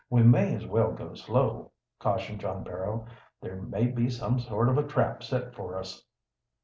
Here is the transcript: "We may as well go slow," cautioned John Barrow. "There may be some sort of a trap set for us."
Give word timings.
"We 0.09 0.23
may 0.23 0.55
as 0.55 0.65
well 0.65 0.93
go 0.93 1.13
slow," 1.13 1.73
cautioned 1.99 2.39
John 2.41 2.63
Barrow. 2.63 3.05
"There 3.39 3.57
may 3.61 3.85
be 3.85 4.09
some 4.09 4.39
sort 4.39 4.67
of 4.67 4.79
a 4.79 4.87
trap 4.87 5.21
set 5.21 5.53
for 5.53 5.77
us." 5.77 6.03